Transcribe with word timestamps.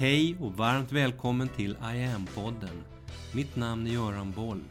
Hej 0.00 0.36
och 0.40 0.56
varmt 0.56 0.92
välkommen 0.92 1.48
till 1.48 1.70
I 1.70 2.04
am-podden. 2.04 2.82
Mitt 3.34 3.56
namn 3.56 3.86
är 3.86 3.90
Göran 3.90 4.32
Boll. 4.32 4.64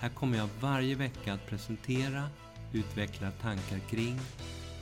Här 0.00 0.08
kommer 0.08 0.38
jag 0.38 0.48
varje 0.60 0.94
vecka 0.94 1.32
att 1.32 1.46
presentera, 1.46 2.28
utveckla 2.72 3.30
tankar 3.30 3.78
kring 3.78 4.18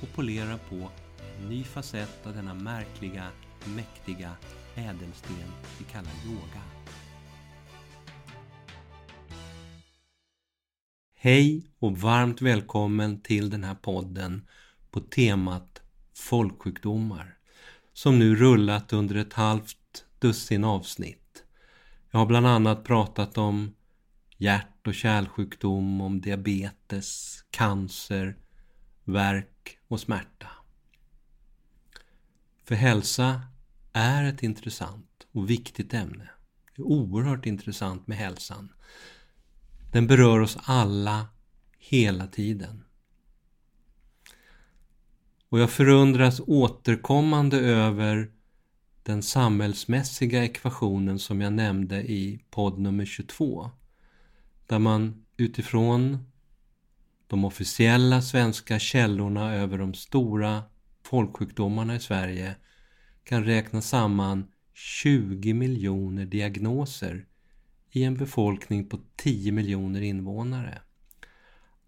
och 0.02 0.12
polera 0.14 0.58
på 0.58 0.90
en 1.38 1.48
ny 1.48 1.64
facett 1.64 2.26
av 2.26 2.34
denna 2.34 2.54
märkliga, 2.54 3.26
mäktiga 3.76 4.32
ädelsten 4.74 5.52
vi 5.78 5.84
kallar 5.84 6.12
yoga. 6.26 6.62
Hej 11.14 11.66
och 11.78 11.98
varmt 11.98 12.42
välkommen 12.42 13.20
till 13.20 13.50
den 13.50 13.64
här 13.64 13.74
podden 13.74 14.48
på 14.90 15.00
temat 15.00 15.82
folksjukdomar 16.14 17.36
som 17.92 18.18
nu 18.18 18.36
rullat 18.36 18.92
under 18.92 19.14
ett 19.14 19.32
halvt 19.32 19.76
dussin 20.20 20.64
avsnitt. 20.64 21.44
Jag 22.10 22.18
har 22.18 22.26
bland 22.26 22.46
annat 22.46 22.84
pratat 22.84 23.38
om 23.38 23.74
hjärt 24.36 24.86
och 24.86 24.94
kärlsjukdom, 24.94 26.00
om 26.00 26.20
diabetes, 26.20 27.40
cancer, 27.50 28.36
värk 29.04 29.78
och 29.88 30.00
smärta. 30.00 30.48
För 32.64 32.74
hälsa 32.74 33.42
är 33.92 34.24
ett 34.24 34.42
intressant 34.42 35.26
och 35.32 35.50
viktigt 35.50 35.94
ämne. 35.94 36.30
Det 36.76 36.82
är 36.82 36.86
oerhört 36.86 37.46
intressant 37.46 38.06
med 38.06 38.18
hälsan. 38.18 38.72
Den 39.92 40.06
berör 40.06 40.40
oss 40.40 40.58
alla 40.62 41.26
hela 41.78 42.26
tiden. 42.26 42.84
Och 45.48 45.60
jag 45.60 45.70
förundras 45.70 46.40
återkommande 46.46 47.60
över 47.60 48.30
den 49.02 49.22
samhällsmässiga 49.22 50.44
ekvationen 50.44 51.18
som 51.18 51.40
jag 51.40 51.52
nämnde 51.52 52.02
i 52.02 52.44
podd 52.50 52.78
nummer 52.78 53.04
22. 53.04 53.70
Där 54.66 54.78
man 54.78 55.24
utifrån 55.36 56.18
de 57.26 57.44
officiella 57.44 58.22
svenska 58.22 58.78
källorna 58.78 59.54
över 59.54 59.78
de 59.78 59.94
stora 59.94 60.62
folksjukdomarna 61.04 61.96
i 61.96 62.00
Sverige 62.00 62.56
kan 63.24 63.44
räkna 63.44 63.80
samman 63.80 64.46
20 64.74 65.54
miljoner 65.54 66.24
diagnoser 66.26 67.26
i 67.90 68.04
en 68.04 68.16
befolkning 68.16 68.88
på 68.88 68.98
10 69.16 69.52
miljoner 69.52 70.00
invånare. 70.00 70.82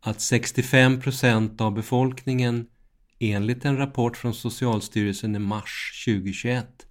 Att 0.00 0.20
65 0.20 1.00
procent 1.00 1.60
av 1.60 1.74
befolkningen 1.74 2.66
enligt 3.18 3.64
en 3.64 3.76
rapport 3.76 4.16
från 4.16 4.34
Socialstyrelsen 4.34 5.36
i 5.36 5.38
mars 5.38 6.04
2021 6.06 6.86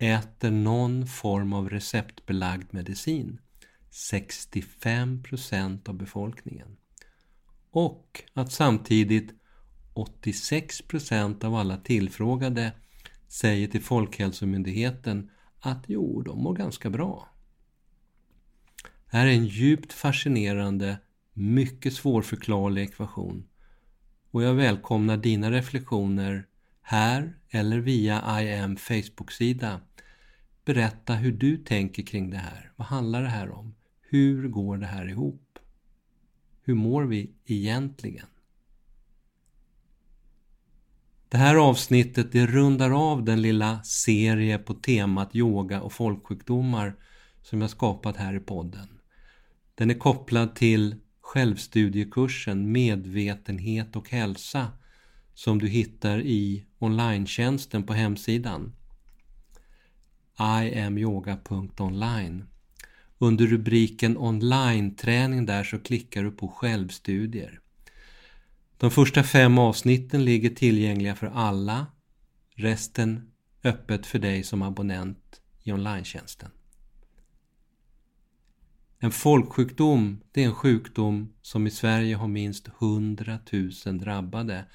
äter 0.00 0.50
någon 0.50 1.06
form 1.06 1.52
av 1.52 1.70
receptbelagd 1.70 2.74
medicin. 2.74 3.40
65 3.90 5.22
procent 5.22 5.88
av 5.88 5.94
befolkningen. 5.94 6.76
Och 7.70 8.22
att 8.32 8.52
samtidigt 8.52 9.30
86 9.94 10.82
procent 10.82 11.44
av 11.44 11.54
alla 11.54 11.76
tillfrågade 11.76 12.72
säger 13.28 13.68
till 13.68 13.82
Folkhälsomyndigheten 13.82 15.30
att 15.60 15.84
jo, 15.86 16.22
de 16.22 16.42
mår 16.42 16.54
ganska 16.54 16.90
bra. 16.90 17.28
Det 19.10 19.16
här 19.16 19.26
är 19.26 19.30
en 19.30 19.46
djupt 19.46 19.92
fascinerande, 19.92 20.98
mycket 21.32 21.94
svårförklarlig 21.94 22.82
ekvation 22.82 23.46
och 24.30 24.42
jag 24.42 24.54
välkomnar 24.54 25.16
dina 25.16 25.50
reflektioner 25.50 26.46
här 26.82 27.36
eller 27.50 27.78
via 27.78 28.40
IM 28.42 28.76
Facebook-sida 28.76 29.80
berätta 30.74 31.14
hur 31.14 31.32
du 31.32 31.56
tänker 31.56 32.02
kring 32.02 32.30
det 32.30 32.36
här. 32.36 32.72
Vad 32.76 32.86
handlar 32.86 33.22
det 33.22 33.28
här 33.28 33.50
om? 33.50 33.74
Hur 34.00 34.48
går 34.48 34.76
det 34.76 34.86
här 34.86 35.08
ihop? 35.08 35.58
Hur 36.62 36.74
mår 36.74 37.02
vi 37.04 37.30
egentligen? 37.46 38.26
Det 41.28 41.36
här 41.36 41.56
avsnittet 41.56 42.32
det 42.32 42.46
rundar 42.46 42.90
av 42.90 43.24
den 43.24 43.42
lilla 43.42 43.82
serie 43.82 44.58
på 44.58 44.74
temat 44.74 45.36
yoga 45.36 45.80
och 45.82 45.92
folksjukdomar 45.92 46.96
som 47.42 47.60
jag 47.60 47.70
skapat 47.70 48.16
här 48.16 48.36
i 48.36 48.40
podden. 48.40 48.88
Den 49.74 49.90
är 49.90 49.94
kopplad 49.94 50.54
till 50.54 50.96
självstudiekursen 51.20 52.72
Medvetenhet 52.72 53.96
och 53.96 54.10
hälsa 54.10 54.68
som 55.34 55.58
du 55.58 55.68
hittar 55.68 56.20
i 56.20 56.66
online 56.78 57.26
på 57.86 57.92
hemsidan 57.92 58.72
iamyoga.online. 60.40 62.44
Under 63.18 63.46
rubriken 63.46 64.16
online-träning 64.16 65.46
där 65.46 65.64
så 65.64 65.78
klickar 65.78 66.22
du 66.22 66.30
på 66.30 66.48
självstudier. 66.48 67.60
De 68.76 68.90
första 68.90 69.22
fem 69.22 69.58
avsnitten 69.58 70.24
ligger 70.24 70.50
tillgängliga 70.50 71.14
för 71.14 71.26
alla. 71.26 71.86
Resten 72.54 73.30
öppet 73.64 74.06
för 74.06 74.18
dig 74.18 74.42
som 74.42 74.62
abonnent 74.62 75.40
i 75.62 75.72
online 75.72 76.04
En 78.98 79.12
folksjukdom, 79.12 80.20
det 80.32 80.42
är 80.42 80.46
en 80.46 80.54
sjukdom 80.54 81.34
som 81.42 81.66
i 81.66 81.70
Sverige 81.70 82.16
har 82.16 82.28
minst 82.28 82.68
100 82.80 83.38
000 83.86 83.98
drabbade, 83.98 84.54
det 84.54 84.66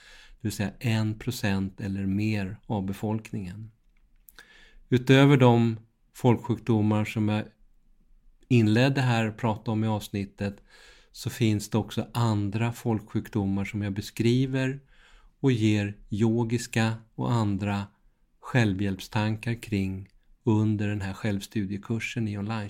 vill 0.41 0.51
säga 0.51 0.71
1% 0.79 1.83
eller 1.83 2.05
mer 2.05 2.57
av 2.65 2.85
befolkningen. 2.85 3.71
Utöver 4.89 5.37
de 5.37 5.79
folksjukdomar 6.13 7.05
som 7.05 7.29
jag 7.29 7.43
inledde 8.47 9.01
här 9.01 9.29
och 9.29 9.37
pratade 9.37 9.71
om 9.71 9.83
i 9.83 9.87
avsnittet 9.87 10.57
så 11.11 11.29
finns 11.29 11.69
det 11.69 11.77
också 11.77 12.07
andra 12.13 12.71
folksjukdomar 12.71 13.65
som 13.65 13.81
jag 13.81 13.93
beskriver 13.93 14.79
och 15.39 15.51
ger 15.51 15.97
yogiska 16.09 16.93
och 17.15 17.31
andra 17.31 17.87
självhjälpstankar 18.39 19.61
kring 19.61 20.09
under 20.43 20.87
den 20.87 21.01
här 21.01 21.13
självstudiekursen 21.13 22.27
i 22.27 22.37
online 22.37 22.69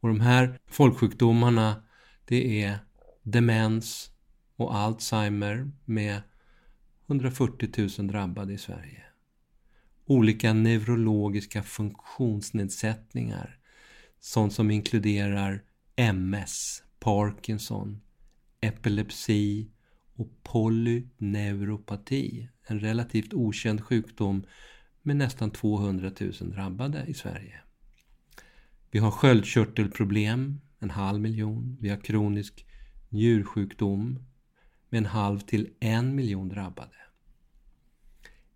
Och 0.00 0.08
de 0.08 0.20
här 0.20 0.58
folksjukdomarna 0.66 1.82
det 2.24 2.62
är 2.62 2.78
demens 3.22 4.10
och 4.56 4.76
Alzheimer 4.76 5.70
med 5.84 6.22
140 7.06 7.88
000 7.98 8.08
drabbade 8.08 8.52
i 8.52 8.58
Sverige 8.58 9.07
olika 10.08 10.52
neurologiska 10.52 11.62
funktionsnedsättningar. 11.62 13.58
Sånt 14.20 14.52
som 14.52 14.70
inkluderar 14.70 15.62
MS, 15.96 16.82
Parkinson, 16.98 18.00
epilepsi 18.60 19.70
och 20.14 20.28
polyneuropati. 20.42 22.48
En 22.66 22.80
relativt 22.80 23.34
okänd 23.34 23.84
sjukdom 23.84 24.44
med 25.02 25.16
nästan 25.16 25.50
200 25.50 26.10
000 26.20 26.32
drabbade 26.32 27.04
i 27.08 27.14
Sverige. 27.14 27.60
Vi 28.90 28.98
har 28.98 29.10
sköldkörtelproblem, 29.10 30.60
en 30.78 30.90
halv 30.90 31.20
miljon. 31.20 31.76
Vi 31.80 31.88
har 31.88 31.96
kronisk 31.96 32.66
njursjukdom 33.08 34.18
med 34.88 34.98
en 34.98 35.06
halv 35.06 35.40
till 35.40 35.70
en 35.80 36.14
miljon 36.14 36.48
drabbade. 36.48 36.96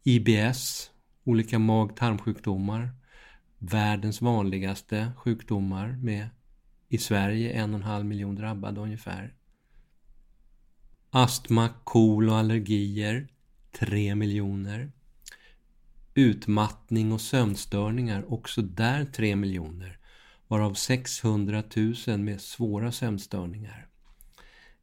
IBS, 0.03 0.91
olika 1.25 1.59
mag-tarmsjukdomar, 1.59 2.91
världens 3.59 4.21
vanligaste 4.21 5.13
sjukdomar 5.17 5.89
med 5.89 6.29
i 6.89 6.99
Sverige 6.99 7.53
en 7.53 7.75
och 7.75 7.81
en 7.81 7.87
halv 7.87 8.05
miljon 8.05 8.35
drabbade 8.35 8.81
ungefär. 8.81 9.35
Astma, 11.11 11.69
KOL 11.85 12.29
och 12.29 12.37
allergier, 12.37 13.29
tre 13.79 14.15
miljoner. 14.15 14.93
Utmattning 16.15 17.13
och 17.13 17.21
sömnstörningar, 17.21 18.33
också 18.33 18.63
där 18.63 19.05
tre 19.05 19.37
miljoner, 19.37 19.99
varav 20.49 20.75
600 20.75 21.63
000 22.07 22.19
med 22.19 22.41
svåra 22.41 22.93
sömnstörningar. 22.93 23.87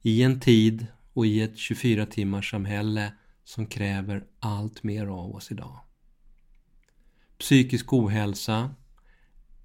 I 0.02 0.24
en 0.24 0.40
tid 0.40 0.86
och 1.14 1.26
i 1.26 1.42
ett 1.42 1.58
24 1.58 2.06
timmars 2.06 2.52
samhälle 2.52 3.14
som 3.44 3.66
kräver 3.66 4.24
allt 4.40 4.84
mer 4.84 5.08
av 5.08 5.36
oss 5.36 5.52
idag 5.52 5.80
psykisk 7.40 7.94
ohälsa. 7.94 8.76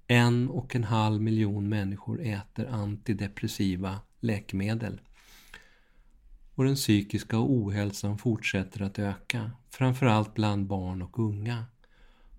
En 0.07 0.49
och 0.49 0.77
en 0.77 0.85
halv 0.85 1.23
miljon 1.23 1.69
människor 1.69 2.21
äter 2.23 2.67
antidepressiva 2.67 4.01
läkemedel. 4.21 5.01
Och 6.55 6.65
den 6.65 6.75
psykiska 6.75 7.37
ohälsan 7.39 8.19
fortsätter 8.19 8.83
att 8.83 8.99
öka, 8.99 9.51
framförallt 9.71 10.35
bland 10.35 10.67
barn 10.67 11.03
och 11.03 11.19
unga. 11.19 11.65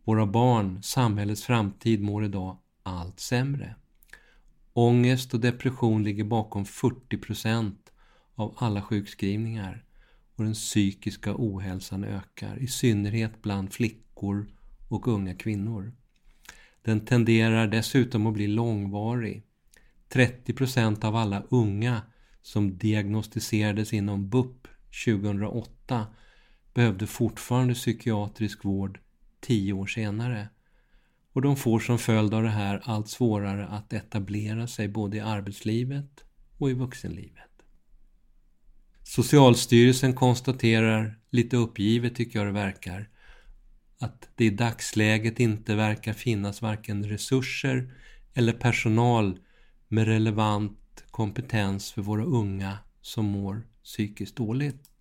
Våra 0.04 0.26
barn, 0.26 0.84
samhällets 0.84 1.44
framtid, 1.44 2.02
mår 2.02 2.26
idag 2.26 2.58
allt 2.84 3.20
sämre. 3.20 3.76
Ångest 4.74 5.34
och 5.34 5.40
depression 5.40 6.04
ligger 6.04 6.24
bakom 6.24 6.66
40 6.66 7.18
procent 7.18 7.92
av 8.36 8.56
alla 8.58 8.82
sjukskrivningar 8.82 9.86
och 10.36 10.44
den 10.44 10.54
psykiska 10.54 11.34
ohälsan 11.38 12.04
ökar, 12.04 12.58
i 12.58 12.68
synnerhet 12.68 13.42
bland 13.42 13.74
flickor 13.74 14.48
och 14.96 15.08
unga 15.08 15.36
kvinnor. 15.36 15.94
Den 16.82 17.06
tenderar 17.06 17.68
dessutom 17.68 18.28
att 18.28 18.34
bli 18.34 18.48
långvarig. 18.48 19.44
30% 20.10 21.06
av 21.06 21.16
alla 21.16 21.44
unga 21.50 22.02
som 22.42 22.78
diagnostiserades 22.78 23.94
inom 23.94 24.30
BUP 24.30 24.68
2008 25.06 26.08
behövde 26.74 27.08
fortfarande 27.08 27.74
psykiatrisk 27.74 28.66
vård 28.66 29.00
tio 29.40 29.74
år 29.74 29.86
senare. 29.86 30.50
Och 31.34 31.42
de 31.42 31.56
får 31.56 31.80
som 31.80 32.00
följd 32.00 32.34
av 32.34 32.44
det 32.44 32.50
här 32.50 32.82
allt 32.84 33.10
svårare 33.10 33.68
att 33.68 33.94
etablera 33.94 34.68
sig 34.68 34.88
både 34.88 35.18
i 35.18 35.20
arbetslivet 35.20 36.24
och 36.58 36.70
i 36.70 36.74
vuxenlivet. 36.74 37.42
Socialstyrelsen 39.04 40.14
konstaterar, 40.14 41.20
lite 41.30 41.58
uppgivet 41.58 42.16
tycker 42.16 42.40
jag 42.40 42.48
det 42.48 42.52
verkar, 42.52 43.10
att 44.00 44.30
det 44.36 44.46
i 44.46 44.50
dagsläget 44.50 45.40
inte 45.40 45.76
verkar 45.76 46.14
finnas 46.14 46.62
varken 46.62 47.10
resurser 47.10 47.94
eller 48.34 48.54
personal 48.54 49.40
med 49.88 50.06
relevant 50.06 51.04
kompetens 51.12 51.92
för 51.92 52.02
våra 52.02 52.24
unga 52.24 52.78
som 53.02 53.26
mår 53.26 53.68
psykiskt 53.84 54.36
dåligt. 54.36 54.92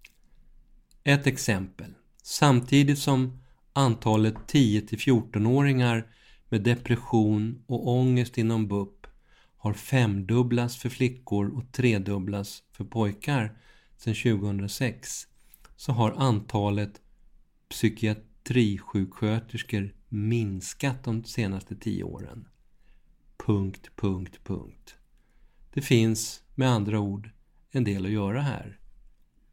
Ett 1.04 1.26
exempel. 1.26 1.94
Samtidigt 2.22 2.98
som 2.98 3.42
antalet 3.72 4.34
10-14-åringar 4.34 6.06
med 6.48 6.62
depression 6.62 7.64
och 7.66 7.88
ångest 7.88 8.38
inom 8.38 8.68
BUP 8.68 9.06
har 9.56 9.72
femdubblats 9.72 10.76
för 10.76 10.88
flickor 10.88 11.56
och 11.56 11.72
tredubblats 11.72 12.62
för 12.72 12.84
pojkar 12.84 13.58
sedan 13.96 14.14
2006 14.14 15.26
så 15.76 15.92
har 15.92 16.12
antalet 16.12 17.00
psykiatrisjuksköterskor 18.44 19.94
minskat 20.08 21.04
de 21.04 21.24
senaste 21.24 21.76
tio 21.76 22.04
åren. 22.04 22.48
Punkt, 23.46 23.90
punkt, 23.96 24.40
punkt. 24.44 24.96
Det 25.74 25.80
finns 25.80 26.42
med 26.54 26.68
andra 26.68 27.00
ord 27.00 27.30
en 27.70 27.84
del 27.84 28.04
att 28.04 28.10
göra 28.10 28.40
här. 28.40 28.78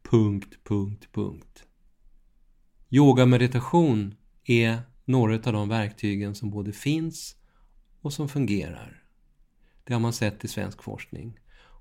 Punkt, 0.02 0.58
punkt, 0.64 1.08
punkt. 1.12 1.64
Yoga 2.90 3.26
meditation 3.26 4.14
är 4.44 4.78
några 5.04 5.34
av 5.34 5.52
de 5.52 5.68
verktygen 5.68 6.34
som 6.34 6.50
både 6.50 6.72
finns 6.72 7.36
och 8.00 8.12
som 8.12 8.28
fungerar. 8.28 9.04
Det 9.84 9.92
har 9.92 10.00
man 10.00 10.12
sett 10.12 10.44
i 10.44 10.48
svensk 10.48 10.82
forskning. 10.82 11.38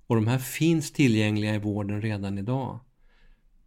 Och 0.08 0.16
de 0.16 0.28
här 0.28 0.40
finns 0.40 0.92
tillgängliga 0.92 1.56
i 1.56 1.60
vården 1.60 2.02
redan 2.02 2.38
idag. 2.38 2.80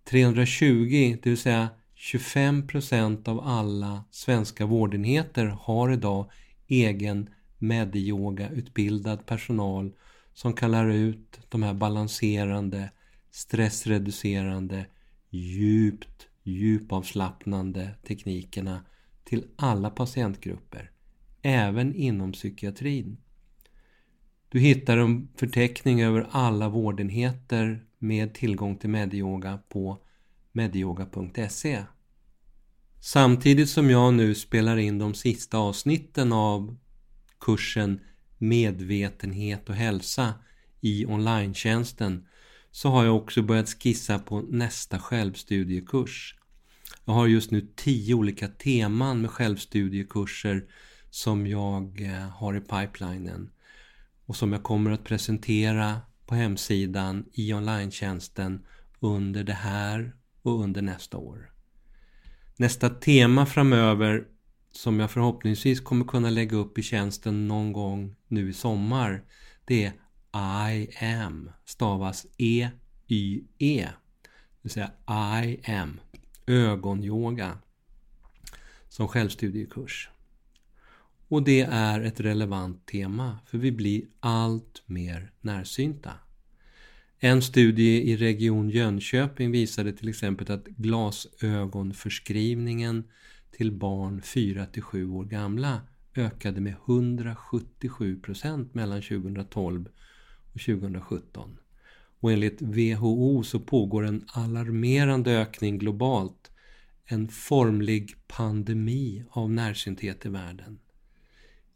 320, 0.05 1.19
det 1.23 1.31
vill 1.31 1.39
säga 1.39 1.69
25 2.05 2.67
procent 2.67 3.29
av 3.29 3.41
alla 3.41 4.05
svenska 4.11 4.67
vårdenheter 4.67 5.47
har 5.47 5.93
idag 5.93 6.31
egen 6.67 7.31
Mediyoga-utbildad 7.59 9.27
personal 9.27 9.93
som 10.35 10.53
kan 10.53 10.71
lära 10.71 10.95
ut 10.95 11.41
de 11.49 11.63
här 11.63 11.75
balanserande, 11.75 12.91
stressreducerande, 13.31 14.87
djupt, 15.31 16.29
djupavslappnande 16.43 17.91
teknikerna 18.07 18.85
till 19.25 19.45
alla 19.57 19.91
patientgrupper, 19.91 20.91
även 21.43 21.95
inom 21.95 22.33
psykiatrin. 22.33 23.17
Du 24.49 24.61
hittar 24.61 24.99
en 24.99 25.29
förteckning 25.37 26.03
över 26.03 26.27
alla 26.31 26.69
vårdenheter 26.69 27.85
med 27.99 28.35
tillgång 28.35 28.77
till 28.77 28.91
Medyoga 28.91 29.59
på 29.69 29.99
medyoga.se. 30.53 31.85
Samtidigt 33.07 33.69
som 33.69 33.91
jag 33.91 34.15
nu 34.15 34.35
spelar 34.35 34.77
in 34.77 34.99
de 34.99 35.15
sista 35.15 35.59
avsnitten 35.59 36.33
av 36.33 36.77
kursen 37.41 38.01
Medvetenhet 38.39 39.69
och 39.69 39.75
hälsa 39.75 40.35
i 40.81 41.07
online 41.07 41.55
så 42.71 42.89
har 42.89 43.05
jag 43.05 43.17
också 43.17 43.43
börjat 43.43 43.69
skissa 43.83 44.19
på 44.19 44.41
nästa 44.41 44.99
självstudiekurs. 44.99 46.37
Jag 47.05 47.15
har 47.15 47.27
just 47.27 47.51
nu 47.51 47.69
tio 47.77 48.15
olika 48.15 48.49
teman 48.49 49.21
med 49.21 49.31
självstudiekurser 49.31 50.65
som 51.11 51.47
jag 51.47 52.01
eh, 52.01 52.29
har 52.29 52.57
i 52.57 52.61
pipelinen 52.61 53.51
och 54.27 54.37
som 54.37 54.53
jag 54.53 54.63
kommer 54.63 54.91
att 54.91 55.05
presentera 55.05 56.01
på 56.27 56.35
hemsidan 56.35 57.25
i 57.33 57.55
online 57.55 57.91
under 59.01 59.45
det 59.45 59.53
här 59.53 60.17
och 60.43 60.61
under 60.61 60.83
nästa 60.83 61.17
år. 61.17 61.54
Nästa 62.57 62.91
tema 62.91 63.47
framöver 63.47 64.25
som 64.73 65.01
jag 65.01 65.11
förhoppningsvis 65.11 65.81
kommer 65.81 66.05
kunna 66.05 66.31
lägga 66.31 66.57
upp 66.57 66.79
i 66.79 66.83
tjänsten 66.83 67.49
någon 67.49 67.73
gång 67.73 68.17
nu 68.29 68.49
i 68.49 68.53
sommar 68.53 69.25
det 69.65 69.93
är 70.33 70.73
I 70.73 70.89
am 71.05 71.51
stavas 71.65 72.27
E-Y-E. 72.39 72.73
-E. 73.59 73.89
Det 74.23 74.59
vill 74.63 74.71
säga 74.71 74.91
I 75.45 75.71
am 75.73 76.01
ögonyoga 76.47 77.59
som 78.89 79.09
självstudiekurs. 79.09 80.11
Och 81.29 81.43
det 81.43 81.61
är 81.61 82.01
ett 82.01 82.21
relevant 82.21 82.87
tema 82.87 83.39
för 83.47 83.59
vi 83.59 83.73
blir 83.73 84.05
allt 84.21 84.83
mer 84.87 85.33
närsynta. 85.41 86.13
En 87.19 87.43
studie 87.43 88.03
i 88.03 88.17
Region 88.17 88.71
Jönköping 88.71 89.51
visade 89.51 89.93
till 89.93 90.09
exempel 90.09 90.53
att 90.53 90.65
glasögonförskrivningen 90.65 93.05
till 93.51 93.73
barn 93.73 94.23
4 94.23 94.67
7 94.83 95.11
år 95.11 95.25
gamla 95.25 95.81
ökade 96.17 96.61
med 96.61 96.75
177 96.87 98.21
procent 98.21 98.75
mellan 98.75 99.03
2012 99.03 99.89
och 100.55 100.61
2017. 100.61 101.59
Och 102.21 102.33
enligt 102.33 102.63
WHO 102.63 103.43
så 103.43 103.61
pågår 103.61 104.07
en 104.07 104.25
alarmerande 104.33 105.41
ökning 105.41 105.79
globalt. 105.79 106.51
En 107.07 107.29
formlig 107.29 108.15
pandemi 108.27 109.25
av 109.31 109.51
närsynthet 109.51 110.27
i 110.27 110.29
världen. 110.29 110.79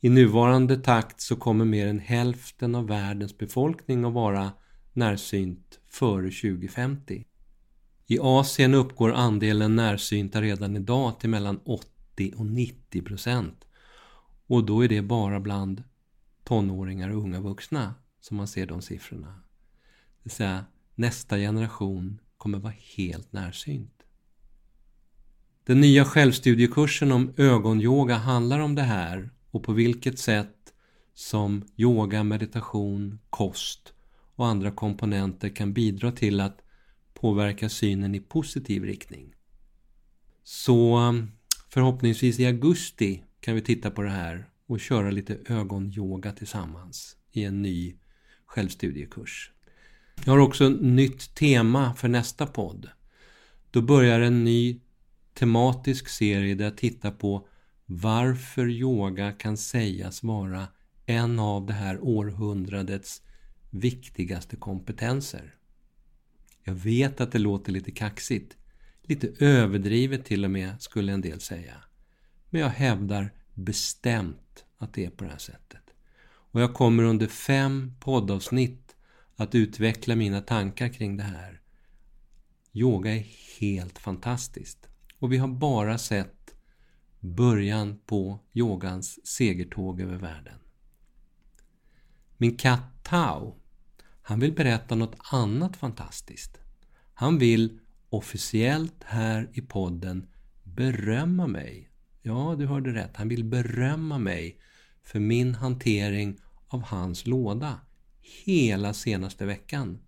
I 0.00 0.08
nuvarande 0.08 0.76
takt 0.76 1.20
så 1.20 1.36
kommer 1.36 1.64
mer 1.64 1.86
än 1.86 1.98
hälften 1.98 2.74
av 2.74 2.86
världens 2.86 3.38
befolkning 3.38 4.04
att 4.04 4.12
vara 4.12 4.52
närsynt 4.92 5.78
före 5.86 6.30
2050. 6.30 7.24
I 8.06 8.18
Asien 8.20 8.74
uppgår 8.74 9.12
andelen 9.12 9.76
närsynta 9.76 10.42
redan 10.42 10.76
idag 10.76 11.20
till 11.20 11.30
mellan 11.30 11.60
80 11.64 12.32
och 12.36 12.46
90 12.46 13.02
procent. 13.02 13.64
Och 14.46 14.64
då 14.64 14.84
är 14.84 14.88
det 14.88 15.02
bara 15.02 15.40
bland 15.40 15.82
tonåringar 16.44 17.10
och 17.10 17.22
unga 17.22 17.40
vuxna 17.40 17.94
som 18.20 18.36
man 18.36 18.48
ser 18.48 18.66
de 18.66 18.82
siffrorna. 18.82 19.28
Det 19.28 20.22
vill 20.22 20.30
säga, 20.30 20.64
nästa 20.94 21.36
generation 21.36 22.20
kommer 22.36 22.58
vara 22.58 22.74
helt 22.96 23.32
närsynt. 23.32 24.02
Den 25.64 25.80
nya 25.80 26.04
självstudiekursen 26.04 27.12
om 27.12 27.34
ögonyoga 27.36 28.16
handlar 28.16 28.58
om 28.58 28.74
det 28.74 28.82
här 28.82 29.30
och 29.50 29.64
på 29.64 29.72
vilket 29.72 30.18
sätt 30.18 30.74
som 31.14 31.64
yoga, 31.76 32.24
meditation, 32.24 33.18
kost 33.30 33.92
och 34.38 34.46
andra 34.46 34.70
komponenter 34.70 35.48
kan 35.48 35.72
bidra 35.72 36.12
till 36.12 36.40
att 36.40 36.60
påverka 37.14 37.68
synen 37.68 38.14
i 38.14 38.20
positiv 38.20 38.84
riktning. 38.84 39.34
Så 40.42 40.98
um, 40.98 41.30
förhoppningsvis 41.70 42.40
i 42.40 42.46
augusti 42.46 43.22
kan 43.40 43.54
vi 43.54 43.60
titta 43.60 43.90
på 43.90 44.02
det 44.02 44.10
här 44.10 44.50
och 44.66 44.80
köra 44.80 45.10
lite 45.10 45.38
ögonyoga 45.46 46.32
tillsammans 46.32 47.16
i 47.32 47.44
en 47.44 47.62
ny 47.62 47.96
självstudiekurs. 48.46 49.52
Jag 50.24 50.32
har 50.32 50.38
också 50.38 50.64
ett 50.64 50.80
nytt 50.80 51.34
tema 51.34 51.94
för 51.94 52.08
nästa 52.08 52.46
podd. 52.46 52.88
Då 53.70 53.82
börjar 53.82 54.20
en 54.20 54.44
ny 54.44 54.80
tematisk 55.34 56.08
serie 56.08 56.54
där 56.54 56.64
jag 56.64 56.76
tittar 56.76 57.10
på 57.10 57.48
varför 57.86 58.68
yoga 58.68 59.32
kan 59.32 59.56
sägas 59.56 60.22
vara 60.22 60.66
en 61.06 61.38
av 61.38 61.66
det 61.66 61.72
här 61.72 61.98
århundradets 62.02 63.22
viktigaste 63.70 64.56
kompetenser. 64.56 65.54
Jag 66.64 66.74
vet 66.74 67.20
att 67.20 67.32
det 67.32 67.38
låter 67.38 67.72
lite 67.72 67.90
kaxigt, 67.90 68.56
lite 69.02 69.44
överdrivet 69.44 70.24
till 70.24 70.44
och 70.44 70.50
med 70.50 70.82
skulle 70.82 71.12
en 71.12 71.20
del 71.20 71.40
säga. 71.40 71.74
Men 72.50 72.60
jag 72.60 72.68
hävdar 72.68 73.32
bestämt 73.54 74.64
att 74.78 74.94
det 74.94 75.04
är 75.04 75.10
på 75.10 75.24
det 75.24 75.30
här 75.30 75.38
sättet. 75.38 75.82
Och 76.50 76.60
jag 76.60 76.74
kommer 76.74 77.02
under 77.02 77.26
fem 77.26 77.92
poddavsnitt 78.00 78.96
att 79.36 79.54
utveckla 79.54 80.16
mina 80.16 80.40
tankar 80.40 80.88
kring 80.88 81.16
det 81.16 81.22
här. 81.22 81.60
Yoga 82.72 83.16
är 83.16 83.26
helt 83.60 83.98
fantastiskt. 83.98 84.88
Och 85.18 85.32
vi 85.32 85.36
har 85.36 85.48
bara 85.48 85.98
sett 85.98 86.54
början 87.20 87.98
på 88.06 88.40
yogans 88.52 89.26
segertåg 89.26 90.00
över 90.00 90.16
världen. 90.16 90.58
Min 92.36 92.56
katt 92.56 92.98
Tao, 93.02 93.57
han 94.28 94.40
vill 94.40 94.52
berätta 94.52 94.94
något 94.94 95.16
annat 95.32 95.76
fantastiskt. 95.76 96.58
Han 97.14 97.38
vill 97.38 97.80
officiellt 98.08 99.04
här 99.04 99.50
i 99.52 99.60
podden 99.60 100.26
berömma 100.62 101.46
mig. 101.46 101.90
Ja, 102.22 102.54
du 102.58 102.66
hörde 102.66 102.94
rätt. 102.94 103.16
Han 103.16 103.28
vill 103.28 103.44
berömma 103.44 104.18
mig 104.18 104.60
för 105.04 105.20
min 105.20 105.54
hantering 105.54 106.38
av 106.68 106.82
hans 106.82 107.26
låda 107.26 107.80
hela 108.44 108.94
senaste 108.94 109.46
veckan. 109.46 109.98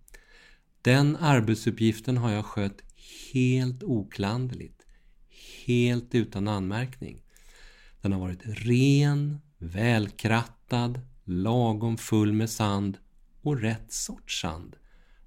Den 0.81 1.15
arbetsuppgiften 1.15 2.17
har 2.17 2.31
jag 2.31 2.45
skött 2.45 2.81
helt 3.33 3.83
oklanderligt, 3.83 4.81
helt 5.65 6.15
utan 6.15 6.47
anmärkning. 6.47 7.23
Den 8.01 8.11
har 8.11 8.19
varit 8.19 8.41
ren, 8.45 9.37
välkrattad, 9.57 11.01
lagom 11.23 11.97
full 11.97 12.33
med 12.33 12.49
sand 12.49 12.97
och 13.41 13.61
rätt 13.61 13.91
sorts 13.91 14.41
sand. 14.41 14.75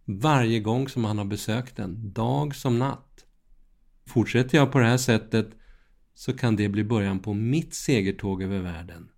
Varje 0.05 0.61
gång 0.61 0.89
som 0.89 1.05
han 1.05 1.19
har 1.19 1.25
besökt 1.25 1.77
den, 1.77 2.13
dag 2.13 2.57
som 2.57 2.79
natt. 2.79 3.27
Fortsätter 4.07 4.59
jag 4.59 4.73
på 4.73 4.79
det 4.79 4.87
här 4.87 4.97
sättet 4.97 5.51
så 6.15 6.37
kan 6.37 6.57
det 6.57 6.69
bli 6.69 6.85
början 6.85 7.19
på 7.19 7.35
mitt 7.35 7.75
segertåg 7.75 8.43
över 8.43 8.59
världen. 8.59 9.11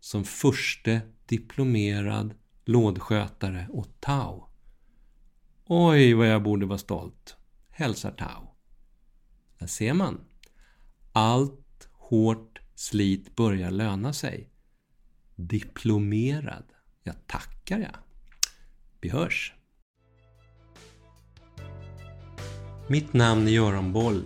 Som 0.00 0.24
förste 0.24 1.00
diplomerad 1.26 2.34
lådskötare 2.64 3.66
åt 3.70 4.00
Tao. 4.00 4.50
Oj, 5.66 6.14
vad 6.14 6.28
jag 6.28 6.42
borde 6.42 6.66
vara 6.66 6.78
stolt. 6.78 7.36
Hälsar 7.70 8.10
Tao. 8.10 8.54
Där 9.58 9.66
ser 9.66 9.94
man. 9.94 10.24
Allt 11.12 11.88
hårt 11.92 12.60
slit 12.74 13.36
börjar 13.36 13.70
löna 13.70 14.12
sig. 14.12 14.50
Diplomerad. 15.36 16.64
Jag 17.02 17.26
tackar 17.26 17.78
jag. 17.78 18.09
Vi 19.00 19.08
hörs. 19.08 19.52
Mitt 22.88 23.12
namn 23.12 23.48
är 23.48 23.52
Göran 23.52 23.92
Boll. 23.92 24.22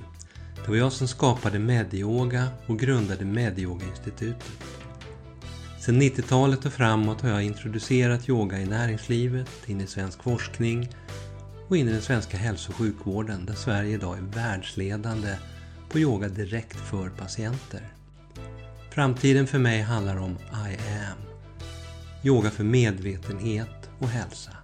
Det 0.64 0.68
var 0.68 0.76
jag 0.76 0.92
som 0.92 1.08
skapade 1.08 1.58
Medyoga 1.58 2.48
och 2.66 2.78
grundade 2.78 3.24
Medyoga-institutet. 3.24 4.52
Sedan 5.80 6.02
90-talet 6.02 6.66
och 6.66 6.72
framåt 6.72 7.20
har 7.20 7.28
jag 7.30 7.42
introducerat 7.42 8.28
yoga 8.28 8.58
i 8.58 8.66
näringslivet, 8.66 9.50
in 9.66 9.80
i 9.80 9.86
svensk 9.86 10.22
forskning 10.22 10.88
och 11.68 11.76
in 11.76 11.88
i 11.88 11.92
den 11.92 12.02
svenska 12.02 12.36
hälso 12.36 12.70
och 12.70 12.76
sjukvården 12.76 13.46
där 13.46 13.54
Sverige 13.54 13.94
idag 13.94 14.18
är 14.18 14.22
världsledande 14.22 15.36
på 15.88 15.98
yoga 15.98 16.28
direkt 16.28 16.76
för 16.76 17.08
patienter. 17.08 17.88
Framtiden 18.90 19.46
för 19.46 19.58
mig 19.58 19.82
handlar 19.82 20.16
om 20.16 20.38
I 20.52 20.76
am. 20.76 21.18
Yoga 22.24 22.50
för 22.50 22.64
medvetenhet 22.64 23.90
och 23.98 24.08
hälsa. 24.08 24.63